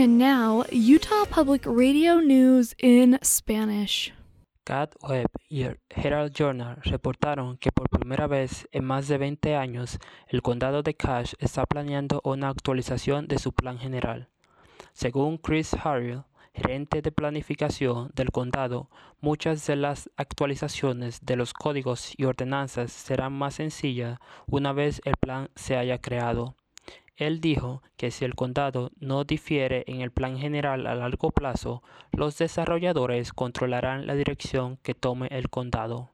[0.00, 4.14] And now, Utah Public Radio News in Spanish.
[4.64, 9.98] Cat Web y Herald Journal reportaron que por primera vez en más de 20 años
[10.28, 14.30] el condado de Cache está planeando una actualización de su plan general.
[14.94, 16.24] Según Chris Harrell,
[16.54, 18.88] gerente de planificación del condado,
[19.20, 25.16] muchas de las actualizaciones de los códigos y ordenanzas serán más sencillas una vez el
[25.20, 26.56] plan se haya creado.
[27.20, 31.82] Él dijo que si el condado no difiere en el plan general a largo plazo,
[32.12, 36.12] los desarrolladores controlarán la dirección que tome el condado.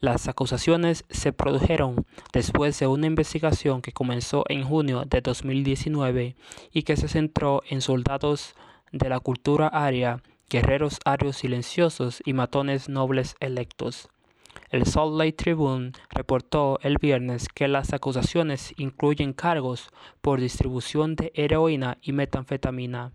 [0.00, 6.36] Las acusaciones se produjeron después de una investigación que comenzó en junio de 2019
[6.72, 8.54] y que se centró en soldados
[8.92, 14.08] de la cultura aria, guerreros arios silenciosos y matones nobles electos.
[14.70, 21.32] El Salt Lake Tribune reportó el viernes que las acusaciones incluyen cargos por distribución de
[21.34, 23.10] heroína y metanfetamina,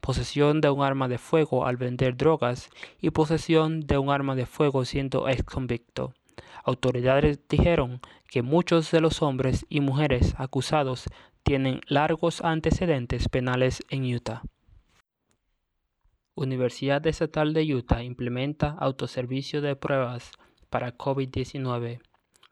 [0.00, 2.70] posesión de un arma de fuego al vender drogas
[3.00, 6.14] y posesión de un arma de fuego siendo ex convicto.
[6.64, 11.04] Autoridades dijeron que muchos de los hombres y mujeres acusados
[11.42, 14.42] tienen largos antecedentes penales en Utah.
[16.34, 20.30] Universidad Estatal de Utah implementa autoservicio de pruebas
[20.70, 22.00] para COVID-19.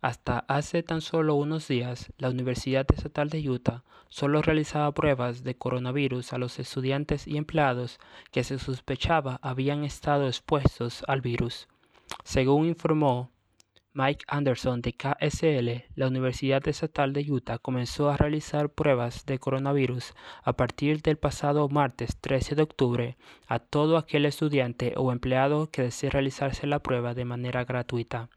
[0.00, 5.56] Hasta hace tan solo unos días, la Universidad Estatal de Utah solo realizaba pruebas de
[5.56, 7.98] coronavirus a los estudiantes y empleados
[8.30, 11.66] que se sospechaba habían estado expuestos al virus.
[12.22, 13.31] Según informó
[13.94, 20.14] Mike Anderson de KSL, la Universidad Estatal de Utah comenzó a realizar pruebas de coronavirus
[20.42, 23.16] a partir del pasado martes 13 de octubre
[23.48, 28.30] a todo aquel estudiante o empleado que desee realizarse la prueba de manera gratuita.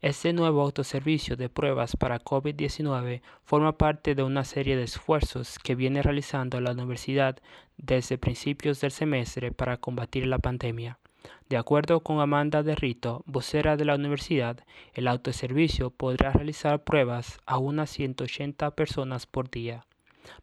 [0.00, 5.76] Este nuevo autoservicio de pruebas para COVID-19 forma parte de una serie de esfuerzos que
[5.76, 7.38] viene realizando la universidad
[7.76, 10.98] desde principios del semestre para combatir la pandemia.
[11.48, 14.58] De acuerdo con Amanda de Rito, vocera de la universidad,
[14.94, 19.84] el autoservicio podrá realizar pruebas a unas 180 personas por día.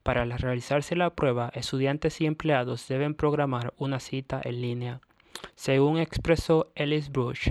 [0.03, 5.01] Para realizarse la prueba, estudiantes y empleados deben programar una cita en línea.
[5.55, 7.49] Según expresó Ellis Brush,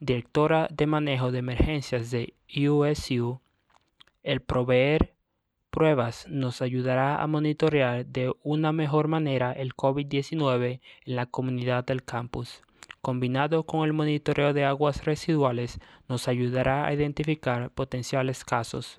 [0.00, 3.40] directora de manejo de emergencias de USU,
[4.22, 5.13] el proveer
[5.74, 12.04] pruebas nos ayudará a monitorear de una mejor manera el COVID-19 en la comunidad del
[12.04, 12.62] campus
[13.00, 18.96] combinado con el monitoreo de aguas residuales, nos ayudará a identificar potenciales casos.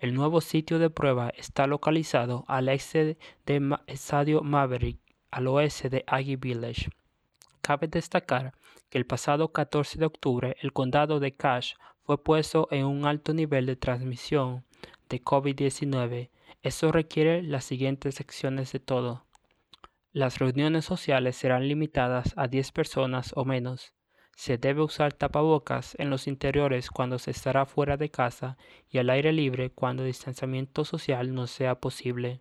[0.00, 4.98] El nuevo sitio de prueba está localizado al este de Estadio Maverick,
[5.30, 6.90] al oeste de Aggie Village.
[7.60, 8.54] Cabe destacar
[8.90, 13.34] que el pasado 14 de octubre el condado de Cache fue puesto en un alto
[13.34, 14.64] nivel de transmisión
[15.08, 16.30] de COVID-19.
[16.62, 19.24] Eso requiere las siguientes secciones de todo.
[20.12, 23.94] Las reuniones sociales serán limitadas a 10 personas o menos.
[24.36, 28.56] Se debe usar tapabocas en los interiores cuando se estará fuera de casa
[28.88, 32.40] y al aire libre cuando distanciamiento social no sea posible.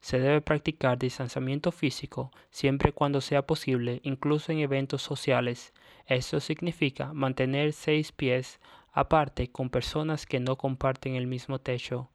[0.00, 5.72] Se debe practicar distanciamiento físico siempre cuando sea posible, incluso en eventos sociales.
[6.06, 8.60] Esto significa mantener seis pies
[8.98, 12.10] aparte con personas que no comparten el mismo techo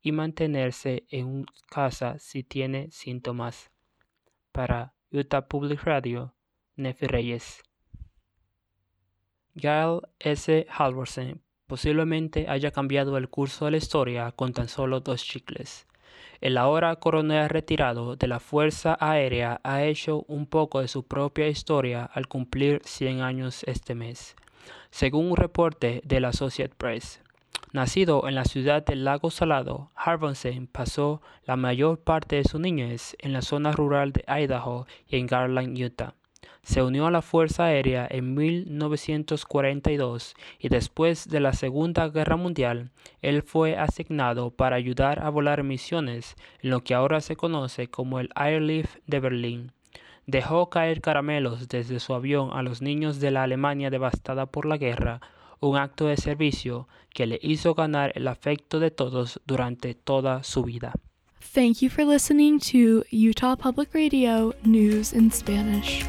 [0.00, 3.70] y mantenerse en casa si tiene síntomas.
[4.50, 6.34] Para Utah Public Radio,
[6.76, 7.62] Nefi Reyes.
[9.54, 10.66] Gail S.
[10.70, 15.86] Halvorsen posiblemente haya cambiado el curso de la historia con tan solo dos chicles.
[16.40, 21.48] El ahora coronel retirado de la Fuerza Aérea ha hecho un poco de su propia
[21.48, 24.34] historia al cumplir 100 años este mes,
[24.90, 27.20] según un reporte de la Associated Press.
[27.72, 33.16] Nacido en la ciudad del Lago Salado, Harbonsen pasó la mayor parte de su niñez
[33.18, 36.14] en la zona rural de Idaho y en Garland, Utah.
[36.64, 42.90] Se unió a la Fuerza Aérea en 1942 y después de la Segunda Guerra Mundial,
[43.20, 48.20] él fue asignado para ayudar a volar misiones en lo que ahora se conoce como
[48.20, 49.72] el Airlift de Berlín.
[50.26, 54.76] Dejó caer caramelos desde su avión a los niños de la Alemania devastada por la
[54.76, 55.20] guerra,
[55.60, 60.62] un acto de servicio que le hizo ganar el afecto de todos durante toda su
[60.62, 60.92] vida.
[61.54, 66.04] Thank you for listening to Utah Public Radio News in Spanish.